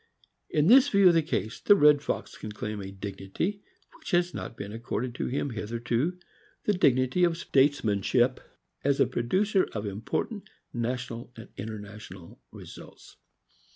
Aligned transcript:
In 0.49 0.65
this 0.65 0.89
view 0.89 1.09
of 1.09 1.13
the 1.13 1.21
case, 1.21 1.59
the 1.59 1.75
red 1.75 2.01
fox 2.01 2.35
can 2.35 2.51
claim 2.51 2.81
a 2.81 2.89
dignity 2.89 3.61
which 3.99 4.09
has 4.09 4.33
not 4.33 4.57
been 4.57 4.73
accorded 4.73 5.13
to 5.13 5.27
him 5.27 5.51
hitherto— 5.51 6.17
the 6.65 6.73
dignity 6.73 7.23
of 7.23 7.37
statesmanship 7.37 8.39
as 8.83 8.97
the 8.97 9.05
producer 9.05 9.69
of 9.73 9.85
important 9.85 10.49
national 10.73 11.31
and 11.35 11.49
international 11.55 12.39
results. 12.51 13.15